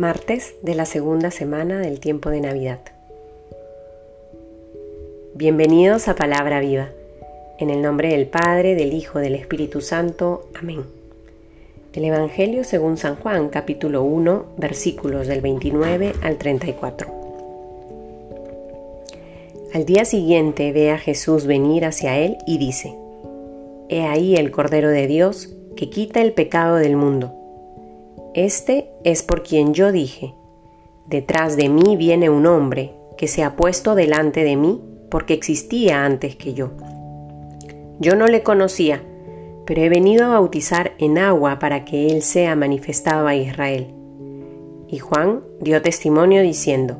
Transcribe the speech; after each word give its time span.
martes 0.00 0.54
de 0.62 0.74
la 0.74 0.86
segunda 0.86 1.30
semana 1.30 1.78
del 1.78 2.00
tiempo 2.00 2.30
de 2.30 2.40
Navidad. 2.40 2.80
Bienvenidos 5.34 6.08
a 6.08 6.14
Palabra 6.14 6.58
Viva, 6.60 6.88
en 7.58 7.68
el 7.68 7.82
nombre 7.82 8.08
del 8.08 8.26
Padre, 8.26 8.74
del 8.74 8.94
Hijo, 8.94 9.18
del 9.18 9.34
Espíritu 9.34 9.82
Santo. 9.82 10.48
Amén. 10.58 10.84
El 11.92 12.06
Evangelio 12.06 12.64
según 12.64 12.96
San 12.96 13.16
Juan, 13.16 13.50
capítulo 13.50 14.02
1, 14.02 14.46
versículos 14.56 15.26
del 15.26 15.42
29 15.42 16.14
al 16.22 16.38
34. 16.38 17.14
Al 19.74 19.84
día 19.84 20.06
siguiente 20.06 20.72
ve 20.72 20.92
a 20.92 20.98
Jesús 20.98 21.44
venir 21.44 21.84
hacia 21.84 22.16
él 22.16 22.38
y 22.46 22.56
dice, 22.56 22.96
He 23.90 24.06
ahí 24.06 24.34
el 24.36 24.50
Cordero 24.50 24.88
de 24.88 25.06
Dios 25.06 25.54
que 25.76 25.90
quita 25.90 26.22
el 26.22 26.32
pecado 26.32 26.76
del 26.76 26.96
mundo. 26.96 27.39
Este 28.40 28.88
es 29.04 29.22
por 29.22 29.42
quien 29.42 29.74
yo 29.74 29.92
dije, 29.92 30.34
detrás 31.06 31.58
de 31.58 31.68
mí 31.68 31.94
viene 31.98 32.30
un 32.30 32.46
hombre 32.46 32.94
que 33.18 33.28
se 33.28 33.42
ha 33.42 33.54
puesto 33.54 33.94
delante 33.94 34.44
de 34.44 34.56
mí 34.56 34.80
porque 35.10 35.34
existía 35.34 36.06
antes 36.06 36.36
que 36.36 36.54
yo. 36.54 36.70
Yo 37.98 38.16
no 38.16 38.26
le 38.28 38.42
conocía, 38.42 39.02
pero 39.66 39.82
he 39.82 39.90
venido 39.90 40.24
a 40.24 40.30
bautizar 40.30 40.92
en 40.96 41.18
agua 41.18 41.58
para 41.58 41.84
que 41.84 42.06
él 42.06 42.22
sea 42.22 42.56
manifestado 42.56 43.26
a 43.26 43.34
Israel. 43.34 43.88
Y 44.88 44.96
Juan 45.00 45.42
dio 45.60 45.82
testimonio 45.82 46.40
diciendo, 46.40 46.96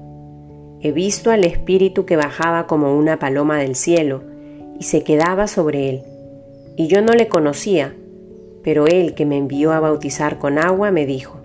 He 0.83 0.93
visto 0.93 1.31
al 1.31 1.45
Espíritu 1.45 2.05
que 2.05 2.17
bajaba 2.17 2.67
como 2.67 2.95
una 2.95 3.19
paloma 3.19 3.57
del 3.57 3.77
cielo 3.77 4.25
y 4.79 4.83
se 4.83 5.05
quedaba 5.05 5.47
sobre 5.47 5.89
él. 5.89 6.03
Y 6.77 6.89
yo 6.89 7.01
no 7.01 7.15
le 7.15 7.29
conocía, 7.29 7.97
pero 8.63 8.87
él 8.87 9.15
que 9.15 9.27
me 9.27 9.39
envió 9.39 9.73
a 9.73 9.81
bautizar 9.81 10.39
con 10.39 10.59
agua 10.59 10.91
me 10.91 11.07
dijo, 11.07 11.41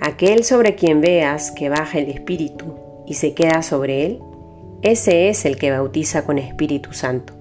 Aquel 0.00 0.44
sobre 0.44 0.74
quien 0.74 1.00
veas 1.00 1.50
que 1.50 1.68
baja 1.68 1.98
el 1.98 2.10
Espíritu 2.10 2.74
y 3.06 3.14
se 3.14 3.34
queda 3.34 3.62
sobre 3.62 4.04
él, 4.06 4.20
ese 4.82 5.28
es 5.28 5.44
el 5.44 5.56
que 5.56 5.70
bautiza 5.70 6.24
con 6.24 6.38
Espíritu 6.38 6.92
Santo. 6.92 7.32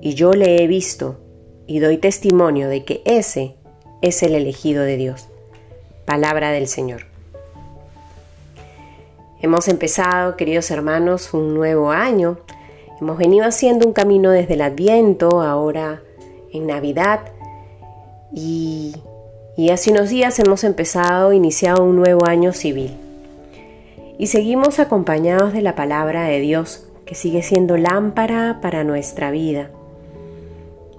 Y 0.00 0.14
yo 0.14 0.32
le 0.32 0.62
he 0.62 0.66
visto 0.66 1.20
y 1.66 1.78
doy 1.78 1.98
testimonio 1.98 2.68
de 2.68 2.84
que 2.84 3.02
ese 3.04 3.56
es 4.02 4.22
el 4.22 4.34
elegido 4.34 4.82
de 4.84 4.96
Dios. 4.96 5.28
Palabra 6.04 6.50
del 6.50 6.66
Señor. 6.66 7.06
Hemos 9.40 9.68
empezado, 9.68 10.36
queridos 10.36 10.70
hermanos, 10.70 11.32
un 11.32 11.54
nuevo 11.54 11.90
año. 11.90 12.38
Hemos 13.00 13.16
venido 13.16 13.46
haciendo 13.46 13.86
un 13.86 13.94
camino 13.94 14.30
desde 14.30 14.54
el 14.54 14.62
Adviento, 14.62 15.40
ahora 15.40 16.02
en 16.52 16.66
Navidad 16.66 17.20
y, 18.32 18.94
hace 19.70 19.92
unos 19.92 20.08
días 20.08 20.38
hemos 20.38 20.64
empezado, 20.64 21.32
iniciado 21.32 21.84
un 21.84 21.96
nuevo 21.96 22.26
año 22.26 22.52
civil. 22.52 22.96
Y 24.18 24.28
seguimos 24.28 24.78
acompañados 24.78 25.52
de 25.52 25.62
la 25.62 25.74
palabra 25.74 26.24
de 26.24 26.40
Dios, 26.40 26.86
que 27.04 27.14
sigue 27.14 27.42
siendo 27.42 27.76
lámpara 27.76 28.58
para 28.62 28.84
nuestra 28.84 29.30
vida. 29.30 29.70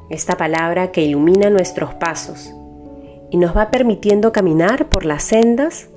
Esta 0.10 0.38
palabra 0.38 0.92
que 0.92 1.04
ilumina 1.04 1.50
nuestros 1.50 1.94
pasos 1.94 2.54
y 3.30 3.38
nos 3.38 3.56
va 3.56 3.72
permitiendo 3.72 4.32
caminar 4.32 4.90
por 4.90 5.06
las 5.06 5.24
sendas 5.24 5.90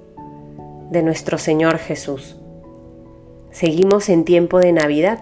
de 0.91 1.03
nuestro 1.03 1.39
Señor 1.39 1.79
Jesús. 1.79 2.37
Seguimos 3.51 4.09
en 4.09 4.25
tiempo 4.25 4.59
de 4.59 4.73
Navidad 4.73 5.19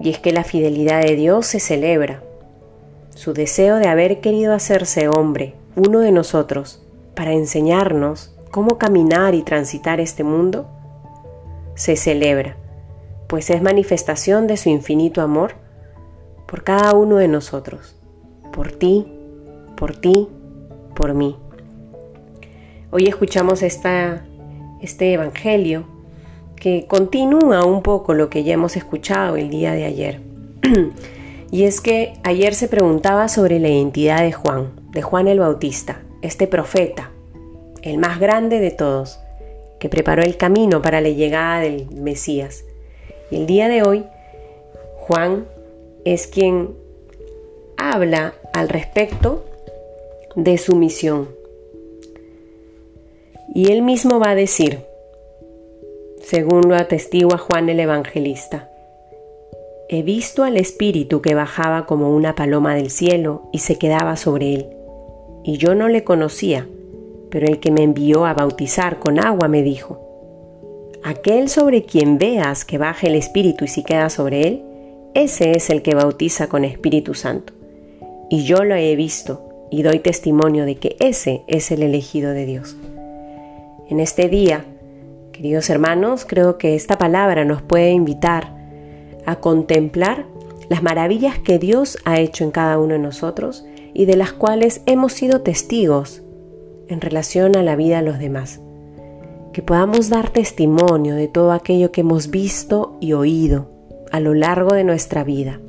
y 0.00 0.10
es 0.10 0.18
que 0.18 0.32
la 0.32 0.44
fidelidad 0.44 1.02
de 1.02 1.16
Dios 1.16 1.46
se 1.46 1.60
celebra 1.60 2.23
su 3.14 3.32
deseo 3.32 3.76
de 3.76 3.88
haber 3.88 4.20
querido 4.20 4.52
hacerse 4.52 5.08
hombre, 5.08 5.54
uno 5.76 6.00
de 6.00 6.12
nosotros, 6.12 6.82
para 7.14 7.32
enseñarnos 7.32 8.34
cómo 8.50 8.78
caminar 8.78 9.34
y 9.34 9.42
transitar 9.42 10.00
este 10.00 10.24
mundo, 10.24 10.66
se 11.74 11.96
celebra, 11.96 12.56
pues 13.28 13.50
es 13.50 13.62
manifestación 13.62 14.46
de 14.46 14.56
su 14.56 14.68
infinito 14.68 15.22
amor 15.22 15.54
por 16.46 16.62
cada 16.62 16.94
uno 16.94 17.16
de 17.16 17.28
nosotros, 17.28 17.96
por 18.52 18.72
ti, 18.72 19.12
por 19.76 19.96
ti, 19.96 20.28
por 20.94 21.14
mí. 21.14 21.36
Hoy 22.90 23.06
escuchamos 23.06 23.62
este 23.62 25.12
Evangelio 25.12 25.84
que 26.56 26.86
continúa 26.86 27.64
un 27.64 27.82
poco 27.82 28.14
lo 28.14 28.30
que 28.30 28.44
ya 28.44 28.54
hemos 28.54 28.76
escuchado 28.76 29.36
el 29.36 29.50
día 29.50 29.72
de 29.72 29.84
ayer. 29.84 30.20
Y 31.54 31.66
es 31.66 31.80
que 31.80 32.14
ayer 32.24 32.52
se 32.56 32.66
preguntaba 32.66 33.28
sobre 33.28 33.60
la 33.60 33.68
identidad 33.68 34.22
de 34.22 34.32
Juan, 34.32 34.72
de 34.90 35.02
Juan 35.02 35.28
el 35.28 35.38
Bautista, 35.38 36.02
este 36.20 36.48
profeta, 36.48 37.12
el 37.82 37.98
más 37.98 38.18
grande 38.18 38.58
de 38.58 38.72
todos, 38.72 39.20
que 39.78 39.88
preparó 39.88 40.24
el 40.24 40.36
camino 40.36 40.82
para 40.82 41.00
la 41.00 41.10
llegada 41.10 41.60
del 41.60 41.88
Mesías. 41.92 42.64
Y 43.30 43.36
el 43.36 43.46
día 43.46 43.68
de 43.68 43.84
hoy, 43.84 44.04
Juan 44.96 45.46
es 46.04 46.26
quien 46.26 46.74
habla 47.76 48.34
al 48.52 48.68
respecto 48.68 49.44
de 50.34 50.58
su 50.58 50.74
misión. 50.74 51.28
Y 53.54 53.70
él 53.70 53.82
mismo 53.82 54.18
va 54.18 54.30
a 54.30 54.34
decir, 54.34 54.80
según 56.20 56.62
lo 56.68 56.74
atestigua 56.74 57.38
Juan 57.38 57.68
el 57.68 57.78
Evangelista, 57.78 58.73
He 59.96 60.02
visto 60.02 60.42
al 60.42 60.56
Espíritu 60.56 61.22
que 61.22 61.36
bajaba 61.36 61.86
como 61.86 62.16
una 62.16 62.34
paloma 62.34 62.74
del 62.74 62.90
cielo 62.90 63.42
y 63.52 63.60
se 63.60 63.78
quedaba 63.78 64.16
sobre 64.16 64.52
él. 64.52 64.66
Y 65.44 65.56
yo 65.56 65.76
no 65.76 65.86
le 65.86 66.02
conocía, 66.02 66.66
pero 67.30 67.46
el 67.46 67.60
que 67.60 67.70
me 67.70 67.84
envió 67.84 68.26
a 68.26 68.34
bautizar 68.34 68.98
con 68.98 69.20
agua 69.20 69.46
me 69.46 69.62
dijo, 69.62 70.00
Aquel 71.04 71.48
sobre 71.48 71.84
quien 71.84 72.18
veas 72.18 72.64
que 72.64 72.76
baja 72.76 73.06
el 73.06 73.14
Espíritu 73.14 73.66
y 73.66 73.68
se 73.68 73.84
queda 73.84 74.10
sobre 74.10 74.48
él, 74.48 74.64
ese 75.14 75.52
es 75.52 75.70
el 75.70 75.80
que 75.80 75.94
bautiza 75.94 76.48
con 76.48 76.64
Espíritu 76.64 77.14
Santo. 77.14 77.52
Y 78.28 78.42
yo 78.42 78.64
lo 78.64 78.74
he 78.74 78.96
visto 78.96 79.68
y 79.70 79.84
doy 79.84 80.00
testimonio 80.00 80.64
de 80.64 80.74
que 80.74 80.96
ese 80.98 81.44
es 81.46 81.70
el 81.70 81.84
elegido 81.84 82.32
de 82.32 82.46
Dios. 82.46 82.76
En 83.88 84.00
este 84.00 84.28
día, 84.28 84.64
queridos 85.30 85.70
hermanos, 85.70 86.24
creo 86.26 86.58
que 86.58 86.74
esta 86.74 86.98
palabra 86.98 87.44
nos 87.44 87.62
puede 87.62 87.92
invitar 87.92 88.53
a 89.26 89.36
contemplar 89.36 90.26
las 90.68 90.82
maravillas 90.82 91.38
que 91.38 91.58
Dios 91.58 91.98
ha 92.04 92.20
hecho 92.20 92.44
en 92.44 92.50
cada 92.50 92.78
uno 92.78 92.94
de 92.94 92.98
nosotros 92.98 93.64
y 93.92 94.06
de 94.06 94.16
las 94.16 94.32
cuales 94.32 94.82
hemos 94.86 95.12
sido 95.12 95.42
testigos 95.42 96.22
en 96.88 97.00
relación 97.00 97.56
a 97.56 97.62
la 97.62 97.76
vida 97.76 97.98
de 97.98 98.02
los 98.10 98.18
demás. 98.18 98.60
Que 99.52 99.62
podamos 99.62 100.08
dar 100.08 100.30
testimonio 100.30 101.14
de 101.14 101.28
todo 101.28 101.52
aquello 101.52 101.92
que 101.92 102.00
hemos 102.00 102.30
visto 102.30 102.96
y 103.00 103.12
oído 103.12 103.70
a 104.10 104.20
lo 104.20 104.34
largo 104.34 104.74
de 104.74 104.84
nuestra 104.84 105.24
vida. 105.24 105.60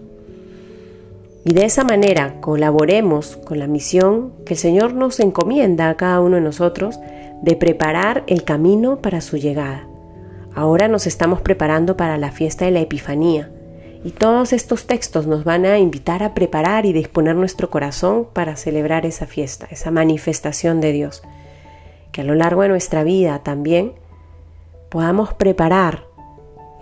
Y 1.44 1.54
de 1.54 1.66
esa 1.66 1.84
manera 1.84 2.42
colaboremos 2.42 3.38
con 3.38 3.60
la 3.60 3.68
misión 3.68 4.34
que 4.46 4.56
el 4.56 4.60
Señor 4.60 4.96
nos 4.96 5.20
encomienda 5.20 5.90
a 5.90 5.98
cada 5.98 6.20
uno 6.20 6.38
de 6.38 6.42
nosotros 6.42 7.00
de 7.44 7.56
preparar 7.56 8.24
el 8.26 8.44
camino 8.44 8.98
para 8.98 9.22
su 9.22 9.38
llegada. 9.38 9.88
Ahora 10.56 10.88
nos 10.88 11.06
estamos 11.06 11.42
preparando 11.42 11.98
para 11.98 12.18
la 12.18 12.32
fiesta 12.32 12.64
de 12.64 12.72
la 12.72 12.80
Epifanía 12.80 13.52
y 14.06 14.12
todos 14.12 14.54
estos 14.54 14.88
textos 14.88 15.28
nos 15.28 15.44
van 15.44 15.66
a 15.66 15.80
invitar 15.80 16.24
a 16.24 16.34
preparar 16.34 16.86
y 16.86 16.94
disponer 16.94 17.36
nuestro 17.36 17.70
corazón 17.70 18.28
para 18.32 18.56
celebrar 18.56 19.06
esa 19.06 19.26
fiesta, 19.26 19.68
esa 19.70 19.92
manifestación 19.92 20.80
de 20.80 20.94
Dios. 20.94 21.24
Que 22.14 22.22
a 22.22 22.24
lo 22.24 22.36
largo 22.36 22.62
de 22.62 22.70
nuestra 22.70 23.04
vida 23.04 23.40
también 23.40 23.94
podamos 24.90 25.34
preparar 25.34 26.06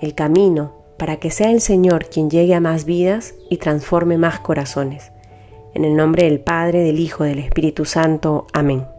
el 0.01 0.13
camino 0.13 0.73
para 0.99 1.15
que 1.15 1.31
sea 1.31 1.49
el 1.49 1.61
Señor 1.61 2.05
quien 2.05 2.29
llegue 2.29 2.53
a 2.53 2.59
más 2.59 2.85
vidas 2.85 3.33
y 3.49 3.57
transforme 3.57 4.19
más 4.19 4.39
corazones. 4.39 5.11
En 5.73 5.83
el 5.83 5.95
nombre 5.95 6.25
del 6.25 6.41
Padre, 6.41 6.83
del 6.83 6.99
Hijo, 6.99 7.23
del 7.23 7.39
Espíritu 7.39 7.85
Santo. 7.85 8.45
Amén. 8.53 8.92